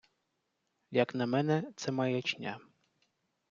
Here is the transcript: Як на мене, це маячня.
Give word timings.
Як 0.91 1.13
на 1.15 1.25
мене, 1.25 1.71
це 1.75 1.91
маячня. 1.91 2.59